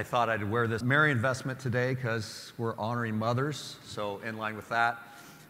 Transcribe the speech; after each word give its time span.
I 0.00 0.02
thought 0.02 0.30
I'd 0.30 0.50
wear 0.50 0.66
this 0.66 0.82
Marian 0.82 1.18
vestment 1.18 1.58
today 1.58 1.94
because 1.94 2.54
we're 2.56 2.74
honoring 2.78 3.18
mothers. 3.18 3.76
So, 3.84 4.18
in 4.24 4.38
line 4.38 4.56
with 4.56 4.66
that, 4.70 4.96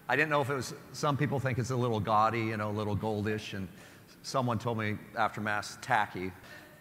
I 0.08 0.16
didn't 0.16 0.28
know 0.28 0.40
if 0.40 0.50
it 0.50 0.54
was, 0.54 0.74
some 0.92 1.16
people 1.16 1.38
think 1.38 1.58
it's 1.58 1.70
a 1.70 1.76
little 1.76 2.00
gaudy, 2.00 2.40
you 2.40 2.56
know, 2.56 2.68
a 2.68 2.72
little 2.72 2.96
goldish. 2.96 3.54
And 3.54 3.68
someone 4.24 4.58
told 4.58 4.76
me 4.78 4.98
after 5.16 5.40
Mass, 5.40 5.78
tacky. 5.82 6.32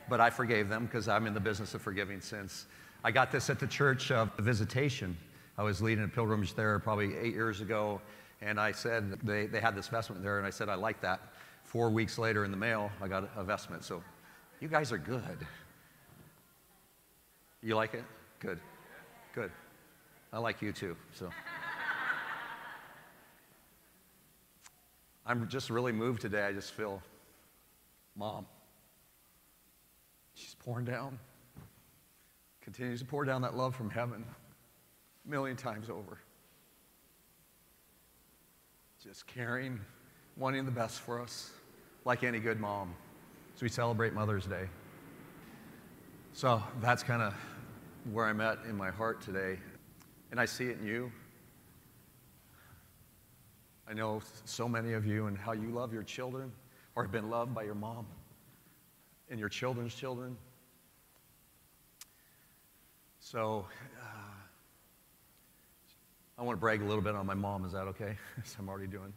But 0.10 0.20
I 0.20 0.32
forgave 0.32 0.68
them 0.68 0.88
because 0.88 1.08
I'm 1.08 1.28
in 1.28 1.36
the 1.36 1.40
business 1.40 1.76
of 1.76 1.84
forgiving 1.84 2.22
sins. 2.22 2.66
I 3.04 3.12
got 3.12 3.32
this 3.32 3.52
at 3.52 3.60
the 3.60 3.68
church 3.68 4.10
of 4.10 4.36
the 4.36 4.42
visitation. 4.42 5.16
I 5.56 5.62
was 5.62 5.80
leading 5.80 6.06
a 6.06 6.08
pilgrimage 6.08 6.56
there 6.56 6.80
probably 6.80 7.16
eight 7.18 7.36
years 7.36 7.62
ago. 7.62 8.02
And 8.42 8.60
I 8.60 8.72
said, 8.72 9.20
they, 9.22 9.46
they 9.46 9.60
had 9.60 9.76
this 9.76 9.90
vestment 9.90 10.24
there. 10.24 10.40
And 10.40 10.48
I 10.48 10.50
said, 10.50 10.70
I 10.70 10.76
like 10.76 11.02
that. 11.02 11.22
Four 11.66 11.92
weeks 11.92 12.18
later 12.18 12.46
in 12.46 12.50
the 12.50 12.58
mail, 12.58 12.90
I 13.00 13.08
got 13.08 13.30
a 13.38 13.44
vestment. 13.44 13.84
So, 13.84 14.02
you 14.60 14.70
guys 14.70 14.92
are 14.92 14.98
good. 14.98 15.46
You 17.62 17.76
like 17.76 17.94
it? 17.94 18.04
Good. 18.40 18.60
Good. 19.34 19.52
I 20.32 20.40
like 20.40 20.62
you 20.62 20.72
too. 20.72 20.96
So 21.14 21.30
I'm 25.26 25.48
just 25.48 25.70
really 25.70 25.92
moved 25.92 26.22
today. 26.22 26.44
I 26.44 26.54
just 26.54 26.72
feel 26.72 27.02
mom. 28.16 28.46
She's 30.36 30.56
pouring 30.56 30.86
down. 30.86 31.20
Continues 32.62 33.02
to 33.02 33.06
pour 33.06 33.26
down 33.26 33.42
that 33.42 33.58
love 33.58 33.76
from 33.76 33.90
heaven 33.90 34.24
a 35.26 35.30
million 35.30 35.58
times 35.58 35.90
over. 35.90 36.20
Just 39.04 39.28
caring, 39.28 39.80
wanting 40.38 40.66
the 40.66 40.72
best 40.72 41.00
for 41.00 41.22
us, 41.22 41.52
like 42.06 42.24
any 42.24 42.40
good 42.40 42.60
mom. 42.60 42.94
So 43.56 43.64
we 43.64 43.70
celebrate 43.70 44.14
Mother's 44.14 44.46
Day. 44.46 44.70
So 46.40 46.64
that's 46.80 47.04
kind 47.04 47.22
of 47.22 47.34
where 48.14 48.26
I'm 48.26 48.40
at 48.40 48.60
in 48.64 48.78
my 48.78 48.92
heart 48.92 49.20
today. 49.20 49.60
And 50.32 50.40
I 50.40 50.46
see 50.46 50.68
it 50.68 50.80
in 50.80 50.88
you. 50.88 51.12
I 53.86 53.92
know 53.92 54.22
so 54.46 54.66
many 54.66 54.94
of 54.94 55.06
you 55.06 55.28
and 55.28 55.38
how 55.38 55.52
you 55.52 55.68
love 55.68 55.92
your 55.92 56.04
children 56.04 56.50
or 56.96 57.04
have 57.04 57.12
been 57.12 57.30
loved 57.30 57.54
by 57.54 57.64
your 57.64 57.76
mom 57.76 58.06
and 59.30 59.38
your 59.38 59.50
children's 59.50 59.94
children. 59.94 60.38
So 63.20 63.66
uh, 64.02 64.06
I 66.38 66.44
want 66.44 66.56
to 66.56 66.62
brag 66.62 66.82
a 66.82 66.86
little 66.86 67.04
bit 67.04 67.16
on 67.16 67.26
my 67.26 67.34
mom. 67.34 67.66
Is 67.66 67.74
that 67.74 67.88
okay? 67.88 68.16
I'm 68.58 68.70
already 68.70 68.88
doing. 68.88 69.12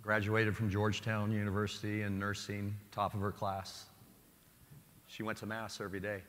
Graduated 0.00 0.56
from 0.56 0.70
Georgetown 0.70 1.32
University 1.32 2.02
in 2.02 2.20
nursing, 2.20 2.76
top 2.92 3.14
of 3.14 3.20
her 3.20 3.32
class. 3.32 3.86
She 5.14 5.22
went 5.22 5.38
to 5.38 5.46
Mass 5.46 5.80
every 5.80 6.00
day. 6.00 6.22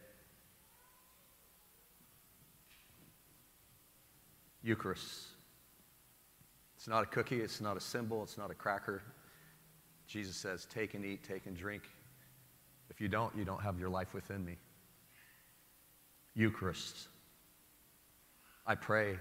Eucharist. 4.62 5.24
It's 6.76 6.88
not 6.88 7.02
a 7.02 7.08
cookie, 7.08 7.42
it's 7.42 7.60
not 7.60 7.78
a 7.78 7.80
symbol, 7.80 8.22
it's 8.22 8.38
not 8.38 8.52
a 8.52 8.54
cracker. 8.54 9.02
Jesus 10.06 10.36
says, 10.36 10.68
Take 10.72 10.94
and 10.94 11.04
eat, 11.04 11.24
take 11.24 11.48
and 11.48 11.58
drink. 11.58 11.82
If 12.92 13.02
you 13.02 13.08
don't, 13.08 13.36
you 13.36 13.44
don't 13.44 13.62
have 13.64 13.80
your 13.80 13.90
life 13.90 14.14
within 14.14 14.46
me. 14.46 14.58
Eucharist. 16.36 17.08
I 18.68 18.76
pray 18.76 19.18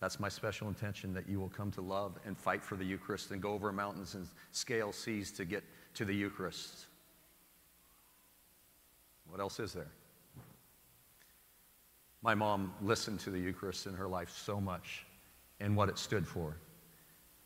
that's 0.00 0.20
my 0.20 0.28
special 0.28 0.68
intention 0.68 1.14
that 1.14 1.26
you 1.26 1.40
will 1.40 1.48
come 1.48 1.70
to 1.70 1.80
love 1.80 2.18
and 2.26 2.36
fight 2.36 2.62
for 2.62 2.76
the 2.76 2.84
Eucharist 2.84 3.30
and 3.30 3.40
go 3.40 3.54
over 3.54 3.72
mountains 3.72 4.16
and 4.16 4.28
scale 4.50 4.92
seas 4.92 5.32
to 5.32 5.46
get 5.46 5.64
to 5.94 6.04
the 6.04 6.14
Eucharist. 6.14 6.88
What 9.32 9.40
else 9.40 9.58
is 9.60 9.72
there? 9.72 9.90
My 12.20 12.34
mom 12.34 12.74
listened 12.82 13.18
to 13.20 13.30
the 13.30 13.38
Eucharist 13.38 13.86
in 13.86 13.94
her 13.94 14.06
life 14.06 14.28
so 14.28 14.60
much 14.60 15.06
and 15.58 15.74
what 15.74 15.88
it 15.88 15.96
stood 15.96 16.28
for. 16.28 16.58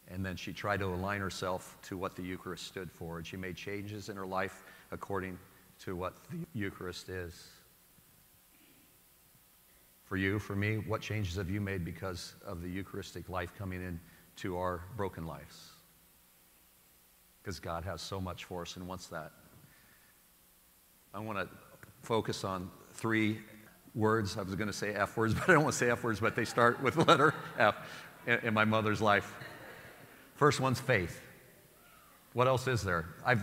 And 0.08 0.26
then 0.26 0.34
she 0.34 0.52
tried 0.52 0.80
to 0.80 0.86
align 0.86 1.20
herself 1.20 1.78
to 1.82 1.96
what 1.96 2.16
the 2.16 2.24
Eucharist 2.24 2.66
stood 2.66 2.90
for. 2.90 3.18
And 3.18 3.26
she 3.26 3.36
made 3.36 3.54
changes 3.54 4.08
in 4.08 4.16
her 4.16 4.26
life 4.26 4.64
according 4.90 5.38
to 5.84 5.94
what 5.94 6.14
the 6.28 6.38
Eucharist 6.54 7.08
is. 7.08 7.46
For 10.02 10.16
you, 10.16 10.40
for 10.40 10.56
me, 10.56 10.78
what 10.78 11.00
changes 11.00 11.36
have 11.36 11.48
you 11.48 11.60
made 11.60 11.84
because 11.84 12.34
of 12.44 12.62
the 12.62 12.68
Eucharistic 12.68 13.28
life 13.28 13.52
coming 13.56 13.80
into 13.80 14.58
our 14.58 14.82
broken 14.96 15.24
lives? 15.24 15.70
Because 17.40 17.60
God 17.60 17.84
has 17.84 18.02
so 18.02 18.20
much 18.20 18.44
for 18.44 18.62
us 18.62 18.74
and 18.74 18.88
wants 18.88 19.06
that. 19.06 19.30
I 21.14 21.20
want 21.20 21.38
to 21.38 21.48
focus 22.02 22.44
on 22.44 22.70
three 22.92 23.38
words. 23.94 24.36
I 24.36 24.42
was 24.42 24.54
going 24.54 24.68
to 24.68 24.72
say 24.72 24.94
F 24.94 25.16
words, 25.16 25.34
but 25.34 25.48
I 25.48 25.54
don't 25.54 25.64
want 25.64 25.72
to 25.72 25.78
say 25.78 25.90
F 25.90 26.04
words, 26.04 26.20
but 26.20 26.36
they 26.36 26.44
start 26.44 26.82
with 26.82 26.94
the 26.94 27.04
letter 27.04 27.34
F 27.58 27.76
in, 28.26 28.38
in 28.42 28.54
my 28.54 28.64
mother's 28.64 29.00
life. 29.00 29.34
First 30.34 30.60
one's 30.60 30.80
faith. 30.80 31.20
What 32.34 32.46
else 32.46 32.68
is 32.68 32.82
there? 32.82 33.06
I've 33.24 33.42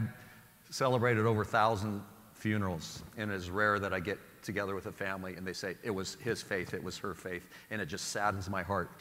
celebrated 0.69 1.25
over 1.25 1.41
a 1.41 1.45
thousand 1.45 2.03
funerals, 2.33 3.01
and 3.17 3.31
it's 3.31 3.49
rare 3.49 3.79
that 3.79 3.93
I 3.93 3.99
get 3.99 4.19
together 4.43 4.75
with 4.75 4.85
a 4.87 4.91
family 4.91 5.35
and 5.35 5.47
they 5.47 5.53
say 5.53 5.75
it 5.83 5.89
was 5.89 6.15
his 6.15 6.41
faith, 6.41 6.73
it 6.73 6.83
was 6.83 6.97
her 6.97 7.13
faith, 7.13 7.47
and 7.71 7.81
it 7.81 7.85
just 7.85 8.09
saddens 8.09 8.49
my 8.49 8.61
heart. 8.61 8.91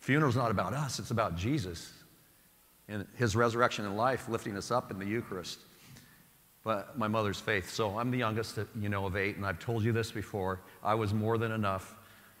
Funeral's 0.00 0.36
not 0.36 0.50
about 0.50 0.74
us, 0.74 0.98
it's 0.98 1.10
about 1.10 1.36
Jesus 1.36 1.92
and 2.88 3.06
his 3.16 3.34
resurrection 3.34 3.86
and 3.86 3.96
life 3.96 4.28
lifting 4.28 4.56
us 4.56 4.70
up 4.70 4.90
in 4.90 4.98
the 4.98 5.06
Eucharist 5.06 5.60
but 6.64 6.98
my 6.98 7.06
mother's 7.06 7.38
faith. 7.38 7.70
So 7.70 7.98
I'm 7.98 8.10
the 8.10 8.18
youngest, 8.18 8.58
you 8.80 8.88
know, 8.88 9.04
of 9.04 9.16
eight, 9.16 9.36
and 9.36 9.44
I've 9.46 9.58
told 9.58 9.84
you 9.84 9.92
this 9.92 10.10
before. 10.10 10.60
I 10.82 10.94
was 10.94 11.12
more 11.12 11.36
than 11.36 11.52
enough 11.52 11.94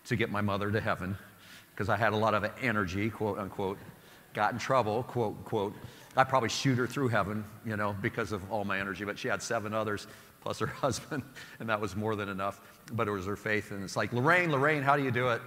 to 0.06 0.16
get 0.16 0.30
my 0.30 0.40
mother 0.40 0.70
to 0.70 0.80
heaven 0.80 1.16
because 1.70 1.90
I 1.90 1.96
had 1.96 2.14
a 2.14 2.16
lot 2.16 2.34
of 2.34 2.50
energy, 2.62 3.10
quote 3.10 3.38
unquote. 3.38 3.78
Got 4.32 4.52
in 4.52 4.58
trouble, 4.58 5.02
quote 5.04 5.44
quote. 5.44 5.74
I 6.16 6.24
probably 6.24 6.48
shoot 6.48 6.78
her 6.78 6.86
through 6.86 7.08
heaven, 7.08 7.44
you 7.66 7.76
know, 7.76 7.94
because 8.00 8.32
of 8.32 8.50
all 8.50 8.64
my 8.64 8.80
energy. 8.80 9.04
But 9.04 9.18
she 9.18 9.28
had 9.28 9.42
seven 9.42 9.74
others 9.74 10.06
plus 10.40 10.58
her 10.58 10.66
husband, 10.84 11.22
and 11.60 11.68
that 11.68 11.80
was 11.80 11.94
more 11.94 12.16
than 12.16 12.28
enough. 12.28 12.60
But 12.92 13.08
it 13.08 13.10
was 13.10 13.26
her 13.26 13.36
faith, 13.36 13.72
and 13.72 13.84
it's 13.84 13.96
like 13.96 14.12
Lorraine, 14.12 14.50
Lorraine, 14.50 14.82
how 14.82 14.96
do 14.96 15.02
you 15.02 15.10
do 15.10 15.28
it? 15.28 15.42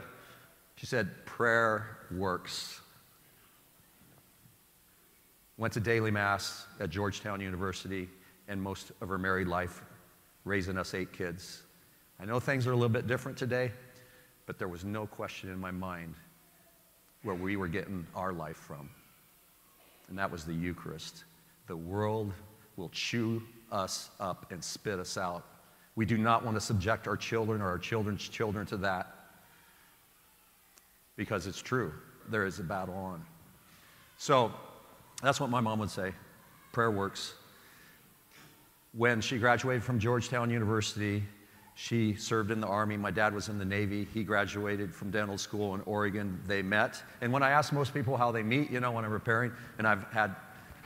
She 0.76 0.86
said, 0.86 1.26
prayer 1.26 1.98
works. 2.12 2.80
Went 5.58 5.74
to 5.74 5.80
daily 5.80 6.12
mass 6.12 6.68
at 6.80 6.92
Georgetown 6.92 7.42
University 7.42 8.10
and 8.47 8.62
most 8.62 8.91
of 9.02 9.09
her 9.09 9.18
married 9.18 9.47
life, 9.47 9.84
raising 10.46 10.78
us 10.78 10.94
eight 10.94 11.12
kids. 11.12 11.63
I 12.19 12.25
know 12.25 12.40
things 12.40 12.66
are 12.68 12.72
a 12.72 12.75
little 12.75 12.90
bit 12.90 13.08
different 13.08 13.38
today, 13.38 13.72
but 14.46 14.58
there 14.58 14.68
was 14.68 14.84
no 14.84 15.06
question 15.06 15.50
in 15.52 15.59
my 15.59 15.72
mind 15.72 16.16
where 17.24 17.36
we 17.36 17.57
were 17.57 17.68
getting 17.68 18.07
our 18.16 18.31
life 18.31 18.57
from. 18.57 18.90
And 20.09 20.18
that 20.18 20.31
was 20.31 20.46
the 20.46 20.53
Eucharist. 20.53 21.25
The 21.68 21.75
world 21.75 22.31
will 22.78 22.90
chew 22.90 23.44
us 23.72 24.09
up 24.19 24.52
and 24.52 24.63
spit 24.63 25.00
us 25.00 25.18
out. 25.18 25.46
We 25.96 26.06
do 26.06 26.18
not 26.18 26.46
want 26.46 26.56
to 26.56 26.62
subject 26.62 27.07
our 27.07 27.18
children 27.18 27.62
or 27.62 27.68
our 27.68 27.78
children's 27.78 28.30
children 28.30 28.66
to 28.68 28.78
that 28.78 29.13
because 31.18 31.47
it's 31.47 31.62
true. 31.62 31.91
There 32.30 32.46
is 32.46 32.59
a 32.59 32.63
battle 32.63 32.96
on. 32.96 33.25
So 34.18 34.53
that's 35.22 35.40
what 35.40 35.50
my 35.50 35.59
mom 35.59 35.80
would 35.80 35.90
say. 35.90 36.13
Prayer 36.72 36.91
works. 36.91 37.34
When 38.97 39.22
she 39.22 39.38
graduated 39.38 39.84
from 39.84 40.00
Georgetown 40.00 40.50
University, 40.50 41.24
she 41.75 42.16
served 42.16 42.50
in 42.50 42.59
the 42.59 42.66
Army. 42.66 42.97
My 42.97 43.12
dad 43.12 43.31
was 43.31 43.47
in 43.47 43.59
the 43.59 43.66
Navy. 43.66 44.08
He 44.12 44.24
graduated 44.24 44.91
from 44.91 45.12
dental 45.12 45.38
school 45.38 45.75
in 45.75 45.81
Oregon. 45.81 46.41
They 46.47 46.63
met. 46.63 47.03
And 47.22 47.31
when 47.31 47.44
I 47.44 47.52
ask 47.52 47.72
most 47.72 47.94
people 47.94 48.18
how 48.18 48.31
they 48.31 48.41
meet, 48.41 48.72
you 48.72 48.80
know, 48.80 48.90
when 48.90 49.06
I'm 49.06 49.12
repairing, 49.12 49.52
and 49.78 49.88
I've 49.88 50.06
had 50.06 50.36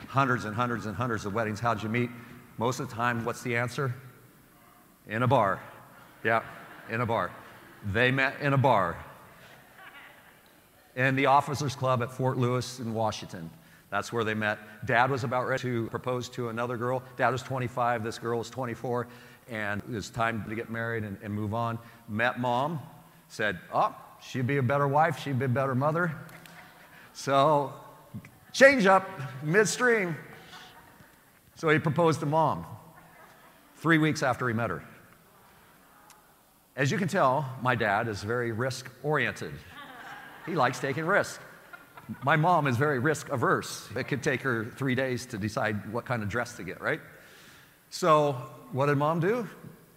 hundreds 0.07 0.43
and 0.43 0.53
hundreds 0.53 0.87
and 0.87 0.93
hundreds 0.93 1.25
of 1.25 1.33
weddings, 1.33 1.61
how'd 1.61 1.81
you 1.81 1.87
meet? 1.87 2.09
Most 2.57 2.81
of 2.81 2.89
the 2.89 2.93
time, 2.93 3.23
what's 3.23 3.43
the 3.43 3.55
answer? 3.55 3.95
In 5.07 5.23
a 5.23 5.27
bar. 5.27 5.61
Yeah, 6.25 6.43
in 6.89 6.99
a 6.99 7.05
bar. 7.05 7.31
They 7.93 8.11
met 8.11 8.41
in 8.41 8.51
a 8.51 8.57
bar. 8.57 8.97
In 10.97 11.15
the 11.15 11.27
officers' 11.27 11.77
club 11.77 12.03
at 12.03 12.11
Fort 12.11 12.37
Lewis 12.37 12.81
in 12.81 12.93
Washington. 12.93 13.49
That's 13.91 14.11
where 14.11 14.23
they 14.23 14.33
met. 14.33 14.57
Dad 14.85 15.11
was 15.11 15.23
about 15.23 15.47
ready 15.47 15.63
to 15.63 15.87
propose 15.87 16.29
to 16.29 16.49
another 16.49 16.77
girl. 16.77 17.03
Dad 17.17 17.29
was 17.29 17.43
25, 17.43 18.03
this 18.03 18.17
girl 18.17 18.39
was 18.39 18.49
24, 18.49 19.05
and 19.49 19.83
it 19.83 19.93
was 19.93 20.09
time 20.09 20.45
to 20.47 20.55
get 20.55 20.71
married 20.71 21.03
and, 21.03 21.17
and 21.21 21.33
move 21.33 21.53
on. 21.53 21.77
Met 22.07 22.39
mom, 22.39 22.79
said, 23.27 23.59
Oh, 23.73 23.93
she'd 24.21 24.47
be 24.47 24.57
a 24.57 24.63
better 24.63 24.87
wife, 24.87 25.19
she'd 25.19 25.37
be 25.37 25.45
a 25.45 25.49
better 25.49 25.75
mother. 25.75 26.13
So, 27.13 27.73
change 28.53 28.85
up 28.85 29.09
midstream. 29.43 30.15
So 31.55 31.69
he 31.69 31.77
proposed 31.77 32.21
to 32.21 32.25
mom 32.25 32.65
three 33.75 33.97
weeks 33.97 34.23
after 34.23 34.47
he 34.47 34.53
met 34.53 34.69
her. 34.69 34.83
As 36.77 36.89
you 36.89 36.97
can 36.97 37.09
tell, 37.09 37.45
my 37.61 37.75
dad 37.75 38.07
is 38.07 38.23
very 38.23 38.53
risk 38.53 38.89
oriented. 39.03 39.53
He 40.45 40.55
likes 40.55 40.79
taking 40.79 41.05
risks. 41.05 41.39
My 42.23 42.35
mom 42.35 42.67
is 42.67 42.77
very 42.77 42.99
risk 42.99 43.29
averse. 43.29 43.89
It 43.95 44.07
could 44.07 44.23
take 44.23 44.41
her 44.41 44.65
three 44.65 44.95
days 44.95 45.25
to 45.27 45.37
decide 45.37 45.91
what 45.91 46.05
kind 46.05 46.23
of 46.23 46.29
dress 46.29 46.55
to 46.57 46.63
get, 46.63 46.81
right? 46.81 47.01
So, 47.89 48.33
what 48.71 48.87
did 48.87 48.97
mom 48.97 49.19
do? 49.19 49.47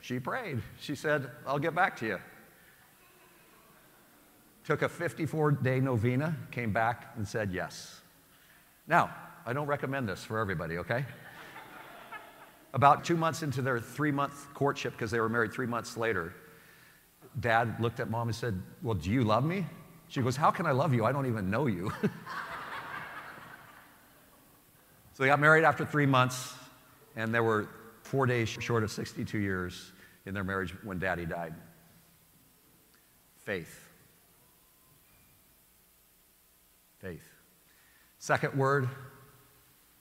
She 0.00 0.18
prayed. 0.18 0.60
She 0.80 0.94
said, 0.94 1.30
I'll 1.46 1.58
get 1.58 1.74
back 1.74 1.96
to 1.98 2.06
you. 2.06 2.18
Took 4.64 4.82
a 4.82 4.88
54 4.88 5.52
day 5.52 5.80
novena, 5.80 6.36
came 6.50 6.72
back 6.72 7.12
and 7.16 7.26
said 7.26 7.52
yes. 7.52 8.00
Now, 8.86 9.14
I 9.46 9.52
don't 9.52 9.66
recommend 9.66 10.08
this 10.08 10.24
for 10.24 10.38
everybody, 10.38 10.78
okay? 10.78 11.04
About 12.72 13.04
two 13.04 13.16
months 13.16 13.42
into 13.42 13.62
their 13.62 13.78
three 13.78 14.10
month 14.10 14.52
courtship, 14.54 14.92
because 14.92 15.10
they 15.10 15.20
were 15.20 15.28
married 15.28 15.52
three 15.52 15.66
months 15.66 15.96
later, 15.96 16.34
dad 17.38 17.76
looked 17.80 18.00
at 18.00 18.10
mom 18.10 18.28
and 18.28 18.34
said, 18.34 18.60
Well, 18.82 18.94
do 18.94 19.10
you 19.10 19.22
love 19.22 19.44
me? 19.44 19.66
She 20.08 20.22
goes, 20.22 20.36
How 20.36 20.50
can 20.50 20.66
I 20.66 20.72
love 20.72 20.94
you? 20.94 21.04
I 21.04 21.12
don't 21.12 21.26
even 21.26 21.50
know 21.50 21.66
you. 21.66 21.92
so 22.02 22.08
they 25.18 25.26
got 25.26 25.40
married 25.40 25.64
after 25.64 25.84
three 25.84 26.06
months, 26.06 26.54
and 27.16 27.34
they 27.34 27.40
were 27.40 27.68
four 28.02 28.26
days 28.26 28.48
short 28.48 28.84
of 28.84 28.90
62 28.90 29.38
years 29.38 29.92
in 30.26 30.34
their 30.34 30.44
marriage 30.44 30.74
when 30.84 30.98
daddy 30.98 31.26
died. 31.26 31.54
Faith. 33.44 33.80
Faith. 36.98 37.28
Second 38.18 38.54
word, 38.54 38.88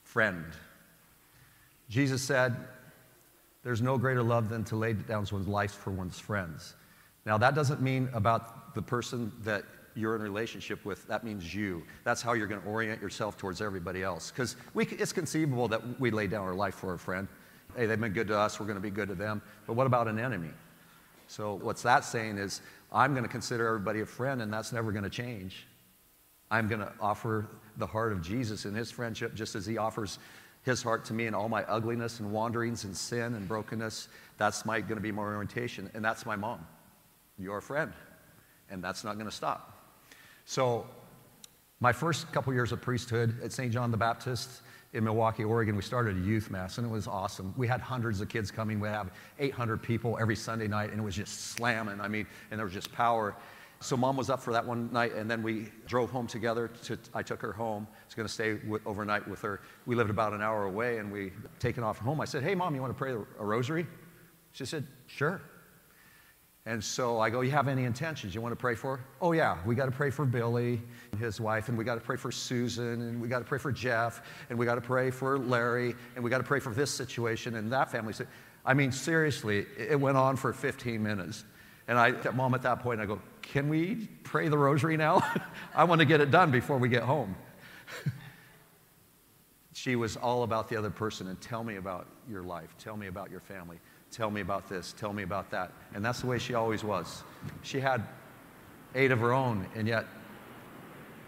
friend. 0.03 0.45
Jesus 1.89 2.21
said, 2.21 2.55
There's 3.63 3.81
no 3.81 3.97
greater 3.97 4.23
love 4.23 4.49
than 4.49 4.63
to 4.65 4.75
lay 4.75 4.93
down 4.93 5.25
one's 5.31 5.47
life 5.47 5.73
for 5.73 5.91
one's 5.91 6.19
friends. 6.19 6.75
Now, 7.25 7.37
that 7.37 7.55
doesn't 7.55 7.81
mean 7.81 8.09
about 8.13 8.75
the 8.75 8.81
person 8.81 9.31
that 9.43 9.63
you're 9.95 10.15
in 10.15 10.21
a 10.21 10.23
relationship 10.23 10.83
with, 10.85 11.07
that 11.07 11.23
means 11.23 11.53
you. 11.53 11.83
That's 12.03 12.21
how 12.21 12.33
you're 12.33 12.47
going 12.47 12.61
to 12.61 12.67
orient 12.67 13.01
yourself 13.01 13.37
towards 13.37 13.61
everybody 13.61 14.03
else. 14.03 14.31
Because 14.31 14.55
it's 14.75 15.13
conceivable 15.13 15.67
that 15.67 15.99
we 15.99 16.11
lay 16.11 16.27
down 16.27 16.45
our 16.45 16.55
life 16.55 16.75
for 16.75 16.93
a 16.93 16.99
friend. 16.99 17.27
Hey, 17.75 17.85
they've 17.85 17.99
been 17.99 18.13
good 18.13 18.27
to 18.27 18.37
us, 18.37 18.59
we're 18.59 18.65
going 18.65 18.77
to 18.77 18.81
be 18.81 18.89
good 18.89 19.09
to 19.09 19.15
them. 19.15 19.41
But 19.65 19.73
what 19.73 19.87
about 19.87 20.07
an 20.07 20.19
enemy? 20.19 20.51
So, 21.27 21.55
what's 21.55 21.81
that 21.83 22.05
saying 22.05 22.37
is, 22.37 22.61
I'm 22.91 23.13
going 23.13 23.23
to 23.23 23.29
consider 23.29 23.67
everybody 23.67 24.01
a 24.01 24.05
friend, 24.05 24.41
and 24.41 24.53
that's 24.53 24.71
never 24.71 24.91
going 24.91 25.03
to 25.03 25.09
change. 25.09 25.65
I'm 26.51 26.67
going 26.67 26.81
to 26.81 26.91
offer 26.99 27.47
the 27.77 27.87
heart 27.87 28.11
of 28.11 28.21
Jesus 28.21 28.65
in 28.65 28.75
his 28.75 28.91
friendship 28.91 29.33
just 29.33 29.55
as 29.55 29.65
he 29.65 29.77
offers 29.79 30.19
his 30.63 30.83
heart 30.83 31.03
to 31.05 31.13
me 31.13 31.25
in 31.25 31.33
all 31.33 31.49
my 31.49 31.63
ugliness 31.63 32.19
and 32.19 32.31
wanderings 32.31 32.83
and 32.83 32.95
sin 32.95 33.33
and 33.33 33.47
brokenness. 33.47 34.09
That's 34.37 34.61
going 34.61 34.87
to 34.87 34.99
be 34.99 35.11
my 35.11 35.23
orientation, 35.23 35.89
and 35.93 36.05
that's 36.05 36.25
my 36.25 36.35
mom. 36.35 36.65
You're 37.39 37.57
a 37.57 37.61
friend, 37.61 37.91
and 38.69 38.83
that's 38.83 39.03
not 39.03 39.15
going 39.15 39.29
to 39.29 39.35
stop. 39.35 39.82
So, 40.45 40.85
my 41.79 41.91
first 41.91 42.31
couple 42.31 42.53
years 42.53 42.71
of 42.71 42.81
priesthood 42.81 43.41
at 43.43 43.51
St. 43.51 43.71
John 43.71 43.91
the 43.91 43.97
Baptist 43.97 44.61
in 44.93 45.03
Milwaukie, 45.03 45.47
Oregon, 45.47 45.75
we 45.75 45.81
started 45.81 46.15
a 46.17 46.19
youth 46.19 46.49
mass, 46.51 46.77
and 46.77 46.87
it 46.87 46.89
was 46.89 47.07
awesome. 47.07 47.53
We 47.57 47.67
had 47.67 47.81
hundreds 47.81 48.21
of 48.21 48.29
kids 48.29 48.51
coming. 48.51 48.79
We 48.79 48.87
have 48.87 49.11
800 49.39 49.81
people 49.81 50.17
every 50.21 50.35
Sunday 50.35 50.67
night, 50.67 50.91
and 50.91 50.99
it 50.99 51.03
was 51.03 51.15
just 51.15 51.51
slamming. 51.51 51.99
I 51.99 52.07
mean, 52.07 52.27
and 52.51 52.59
there 52.59 52.65
was 52.65 52.73
just 52.73 52.91
power. 52.91 53.35
So 53.79 53.97
mom 53.97 54.15
was 54.15 54.29
up 54.29 54.41
for 54.41 54.53
that 54.53 54.65
one 54.65 54.91
night, 54.93 55.13
and 55.13 55.29
then 55.29 55.43
we 55.43 55.71
drove 55.87 56.09
home 56.09 56.27
together. 56.27 56.69
To, 56.85 56.97
I 57.13 57.23
took 57.23 57.41
her 57.41 57.51
home. 57.51 57.87
I 57.91 58.05
was 58.05 58.15
going 58.15 58.27
to 58.27 58.33
stay 58.33 58.59
overnight 58.85 59.27
with 59.27 59.41
her. 59.41 59.61
We 59.85 59.95
lived 59.95 60.09
about 60.09 60.31
an 60.31 60.41
hour 60.41 60.65
away, 60.65 60.99
and 60.99 61.11
we 61.11 61.33
taken 61.59 61.83
off 61.83 61.97
home. 61.97 62.21
I 62.21 62.25
said, 62.25 62.43
"Hey, 62.43 62.55
mom, 62.55 62.75
you 62.75 62.81
want 62.81 62.93
to 62.93 62.97
pray 62.97 63.11
a 63.11 63.45
rosary?" 63.45 63.87
She 64.53 64.65
said, 64.65 64.87
"Sure." 65.07 65.41
And 66.65 66.81
so 66.81 67.19
I 67.19 67.29
go, 67.29 67.41
You 67.41 67.51
have 67.51 67.67
any 67.67 67.83
intentions 67.83 68.33
you 68.33 68.41
want 68.41 68.53
to 68.53 68.57
pray 68.57 68.75
for? 68.75 69.01
Oh, 69.21 69.33
yeah, 69.33 69.57
we 69.65 69.75
got 69.75 69.85
to 69.85 69.91
pray 69.91 70.09
for 70.09 70.25
Billy 70.25 70.81
and 71.11 71.19
his 71.19 71.41
wife, 71.41 71.67
and 71.67 71.77
we 71.77 71.83
got 71.83 71.95
to 71.95 72.01
pray 72.01 72.15
for 72.15 72.31
Susan, 72.31 73.01
and 73.01 73.21
we 73.21 73.27
got 73.27 73.39
to 73.39 73.45
pray 73.45 73.59
for 73.59 73.71
Jeff, 73.71 74.21
and 74.49 74.57
we 74.57 74.65
got 74.65 74.75
to 74.75 74.81
pray 74.81 75.11
for 75.11 75.37
Larry, 75.37 75.93
and 76.15 76.23
we 76.23 76.29
got 76.29 76.37
to 76.37 76.43
pray 76.43 76.59
for 76.59 76.73
this 76.73 76.89
situation 76.89 77.55
and 77.55 77.71
that 77.73 77.91
family. 77.91 78.13
I 78.65 78.73
mean, 78.73 78.93
seriously, 78.93 79.65
it 79.77 79.99
went 79.99 80.15
on 80.15 80.37
for 80.37 80.53
15 80.53 81.03
minutes. 81.03 81.43
And 81.89 81.99
I, 81.99 82.09
at 82.11 82.35
mom, 82.35 82.53
at 82.53 82.61
that 82.61 82.79
point, 82.79 83.01
I 83.01 83.05
go, 83.05 83.19
Can 83.41 83.67
we 83.67 84.07
pray 84.23 84.47
the 84.47 84.57
rosary 84.57 84.95
now? 84.95 85.21
I 85.75 85.83
want 85.83 85.99
to 85.99 86.05
get 86.05 86.21
it 86.21 86.31
done 86.31 86.49
before 86.49 86.77
we 86.77 86.87
get 86.87 87.03
home. 87.03 87.35
she 89.73 89.97
was 89.97 90.15
all 90.15 90.43
about 90.43 90.69
the 90.69 90.77
other 90.77 90.89
person 90.89 91.27
and 91.27 91.39
tell 91.41 91.63
me 91.63 91.75
about 91.75 92.07
your 92.29 92.41
life, 92.41 92.73
tell 92.79 92.95
me 92.95 93.07
about 93.07 93.29
your 93.29 93.41
family, 93.41 93.79
tell 94.13 94.31
me 94.31 94.41
about 94.41 94.69
this, 94.69 94.93
tell 94.97 95.11
me 95.11 95.23
about 95.23 95.49
that. 95.51 95.71
And 95.93 96.05
that's 96.05 96.21
the 96.21 96.27
way 96.27 96.37
she 96.37 96.53
always 96.53 96.83
was. 96.83 97.23
She 97.63 97.79
had 97.79 98.03
eight 98.95 99.11
of 99.11 99.19
her 99.19 99.33
own, 99.33 99.67
and 99.75 99.87
yet 99.87 100.05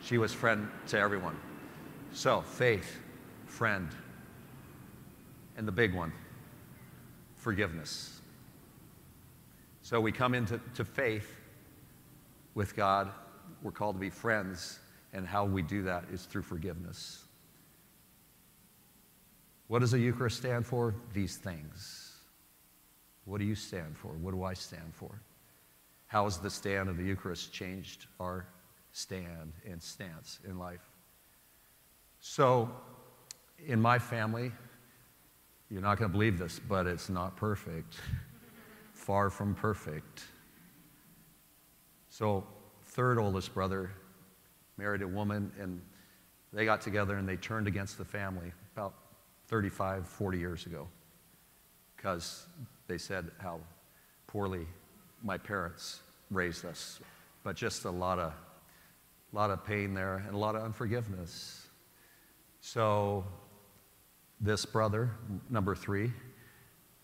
she 0.02 0.18
was 0.18 0.32
friend 0.32 0.70
to 0.88 1.00
everyone. 1.00 1.36
So, 2.14 2.42
faith, 2.42 3.00
friend, 3.48 3.90
and 5.58 5.68
the 5.68 5.72
big 5.72 5.94
one, 5.94 6.14
forgiveness. 7.36 8.22
So 9.82 10.00
we 10.00 10.12
come 10.12 10.34
into 10.34 10.60
to 10.76 10.86
faith 10.86 11.30
with 12.54 12.76
God. 12.76 13.12
We're 13.62 13.72
called 13.72 13.96
to 13.96 14.00
be 14.00 14.10
friends, 14.10 14.80
and 15.14 15.28
how 15.28 15.46
we 15.46 15.62
do 15.62 15.84
that 15.84 16.06
is 16.12 16.26
through 16.26 16.44
forgiveness. 16.44 17.24
What 19.68 19.80
does 19.80 19.92
the 19.92 20.00
Eucharist 20.00 20.38
stand 20.38 20.66
for? 20.66 20.94
These 21.14 21.38
things. 21.38 22.15
What 23.26 23.40
do 23.40 23.46
you 23.46 23.56
stand 23.56 23.98
for? 23.98 24.10
What 24.10 24.32
do 24.32 24.44
I 24.44 24.54
stand 24.54 24.94
for? 24.94 25.22
How 26.08 26.26
has 26.26 26.38
the 26.38 26.50
stand 26.50 26.90
of 26.90 26.98
the 26.98 27.04
Eucharist 27.04 27.52
changed 27.52 28.06
our 28.20 28.46
stand 28.92 29.54
and 29.70 29.82
stance 29.82 30.40
in 30.48 30.58
life? 30.58 30.92
So, 32.20 32.70
in 33.66 33.82
my 33.82 34.00
family, 34.00 34.52
you're 35.70 35.82
not 35.82 35.98
going 35.98 36.10
to 36.10 36.14
believe 36.14 36.38
this, 36.38 36.60
but 36.60 36.86
it's 36.88 37.10
not 37.10 37.36
perfect. 37.36 37.96
far 38.94 39.30
from 39.30 39.54
perfect. 39.54 40.24
So, 42.10 42.46
third 42.86 43.20
oldest 43.20 43.54
brother 43.54 43.92
married 44.78 45.02
a 45.02 45.08
woman, 45.08 45.52
and 45.60 45.82
they 46.54 46.66
got 46.66 46.82
together 46.82 47.18
and 47.18 47.28
they 47.28 47.36
turned 47.36 47.68
against 47.68 47.98
the 47.98 48.06
family 48.06 48.52
about 48.76 48.94
35, 49.48 50.08
40 50.08 50.40
years 50.40 50.66
ago 50.66 50.88
because 51.96 52.48
they 52.88 52.98
said 52.98 53.32
how 53.40 53.60
poorly 54.28 54.68
my 55.24 55.38
parents 55.38 56.02
raised 56.30 56.66
us. 56.66 57.00
But 57.44 57.56
just 57.56 57.86
a 57.86 57.92
lot 57.92 58.20
of, 58.20 58.34
lot 59.34 59.50
of 59.52 59.66
pain 59.66 59.94
there 59.94 60.24
and 60.26 60.36
a 60.36 60.38
lot 60.38 60.56
of 60.56 60.64
unforgiveness. 60.64 61.68
So, 62.62 63.26
this 64.42 64.66
brother, 64.66 65.12
number 65.50 65.76
three, 65.76 66.12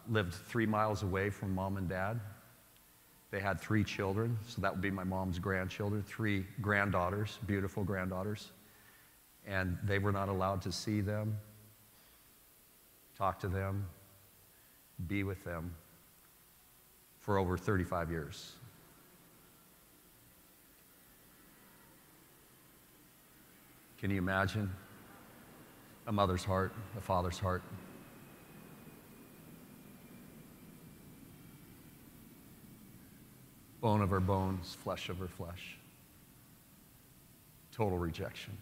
lived 0.09 0.33
three 0.33 0.65
miles 0.65 1.03
away 1.03 1.29
from 1.29 1.55
mom 1.55 1.77
and 1.77 1.87
dad. 1.87 2.19
They 3.31 3.39
had 3.39 3.61
three 3.61 3.83
children, 3.83 4.37
so 4.45 4.61
that 4.61 4.73
would 4.73 4.81
be 4.81 4.91
my 4.91 5.05
mom's 5.05 5.39
grandchildren, 5.39 6.03
three 6.03 6.45
granddaughters, 6.59 7.39
beautiful 7.47 7.83
granddaughters. 7.83 8.51
And 9.47 9.77
they 9.83 9.99
were 9.99 10.11
not 10.11 10.27
allowed 10.27 10.61
to 10.63 10.71
see 10.71 10.99
them, 10.99 11.37
talk 13.17 13.39
to 13.39 13.47
them, 13.47 13.87
be 15.07 15.23
with 15.23 15.43
them 15.43 15.73
for 17.19 17.37
over 17.37 17.57
35 17.57 18.09
years. 18.09 18.53
Can 23.99 24.09
you 24.09 24.17
imagine 24.17 24.71
a 26.07 26.11
mother's 26.11 26.43
heart, 26.43 26.73
a 26.97 27.01
father's 27.01 27.37
heart? 27.37 27.61
bone 33.81 34.01
of 34.01 34.11
her 34.11 34.19
bones, 34.19 34.77
flesh 34.83 35.09
of 35.09 35.17
her 35.17 35.27
flesh. 35.27 35.77
Total 37.71 37.97
rejection. 37.97 38.55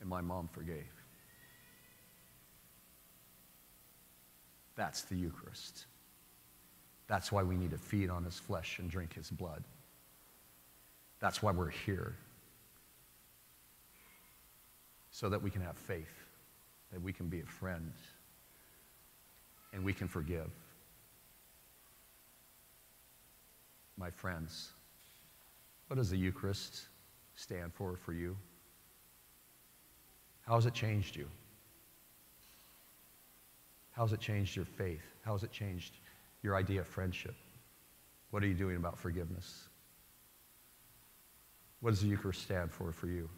And 0.00 0.08
my 0.08 0.20
mom 0.20 0.48
forgave. 0.52 1.03
That's 4.76 5.02
the 5.02 5.16
Eucharist. 5.16 5.86
That's 7.06 7.30
why 7.30 7.42
we 7.42 7.54
need 7.54 7.70
to 7.70 7.78
feed 7.78 8.10
on 8.10 8.24
his 8.24 8.38
flesh 8.38 8.78
and 8.78 8.90
drink 8.90 9.14
his 9.14 9.30
blood. 9.30 9.62
That's 11.20 11.42
why 11.42 11.52
we're 11.52 11.70
here. 11.70 12.16
So 15.10 15.28
that 15.28 15.40
we 15.40 15.50
can 15.50 15.62
have 15.62 15.76
faith, 15.76 16.12
that 16.92 17.00
we 17.00 17.12
can 17.12 17.28
be 17.28 17.40
a 17.40 17.46
friend, 17.46 17.92
and 19.72 19.84
we 19.84 19.92
can 19.92 20.08
forgive. 20.08 20.50
my 23.96 24.10
friends, 24.10 24.70
what 25.86 25.96
does 25.96 26.10
the 26.10 26.16
Eucharist 26.16 26.82
stand 27.36 27.72
for 27.72 27.96
for 27.96 28.12
you? 28.12 28.36
How 30.46 30.56
has 30.56 30.66
it 30.66 30.74
changed 30.74 31.16
you? 31.16 31.28
How 33.94 34.02
has 34.02 34.12
it 34.12 34.20
changed 34.20 34.56
your 34.56 34.64
faith? 34.64 35.04
How 35.24 35.32
has 35.32 35.44
it 35.44 35.52
changed 35.52 35.94
your 36.42 36.56
idea 36.56 36.80
of 36.80 36.86
friendship? 36.86 37.34
What 38.30 38.42
are 38.42 38.46
you 38.46 38.54
doing 38.54 38.76
about 38.76 38.98
forgiveness? 38.98 39.68
What 41.80 41.90
does 41.90 42.00
the 42.00 42.08
Eucharist 42.08 42.42
stand 42.42 42.72
for 42.72 42.90
for 42.90 43.06
you? 43.06 43.28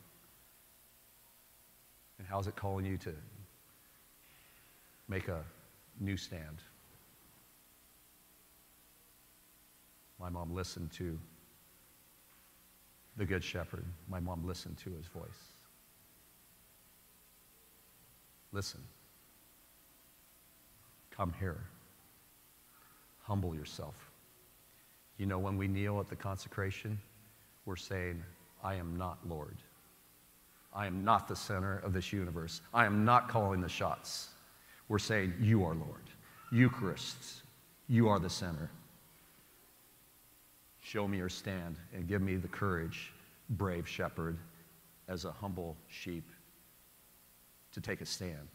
And 2.18 2.26
how's 2.26 2.46
it 2.46 2.56
calling 2.56 2.86
you 2.86 2.96
to 2.98 3.12
make 5.08 5.28
a 5.28 5.44
new 6.00 6.16
stand? 6.16 6.62
My 10.18 10.30
mom 10.30 10.54
listened 10.54 10.90
to 10.92 11.18
the 13.18 13.26
Good 13.26 13.44
Shepherd. 13.44 13.84
My 14.08 14.20
mom 14.20 14.46
listened 14.46 14.78
to 14.78 14.90
his 14.90 15.06
voice. 15.06 15.52
Listen. 18.52 18.80
Come 21.16 21.32
here. 21.38 21.60
Humble 23.22 23.54
yourself. 23.54 23.94
You 25.18 25.26
know, 25.26 25.38
when 25.38 25.56
we 25.56 25.66
kneel 25.66 25.98
at 25.98 26.08
the 26.08 26.16
consecration, 26.16 26.98
we're 27.64 27.76
saying, 27.76 28.22
I 28.62 28.74
am 28.74 28.96
not 28.96 29.18
Lord. 29.26 29.56
I 30.74 30.86
am 30.86 31.04
not 31.04 31.26
the 31.26 31.36
center 31.36 31.78
of 31.78 31.94
this 31.94 32.12
universe. 32.12 32.60
I 32.74 32.84
am 32.84 33.04
not 33.04 33.28
calling 33.28 33.62
the 33.62 33.68
shots. 33.68 34.28
We're 34.88 34.98
saying, 34.98 35.34
You 35.40 35.64
are 35.64 35.74
Lord. 35.74 36.02
Eucharist, 36.52 37.42
you 37.88 38.08
are 38.08 38.18
the 38.18 38.30
center. 38.30 38.70
Show 40.80 41.08
me 41.08 41.16
your 41.16 41.28
stand 41.28 41.76
and 41.94 42.06
give 42.06 42.22
me 42.22 42.36
the 42.36 42.48
courage, 42.48 43.12
brave 43.50 43.88
shepherd, 43.88 44.36
as 45.08 45.24
a 45.24 45.32
humble 45.32 45.76
sheep, 45.88 46.28
to 47.72 47.80
take 47.80 48.00
a 48.00 48.06
stand. 48.06 48.48